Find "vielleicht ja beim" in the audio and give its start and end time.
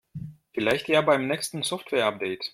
0.51-1.27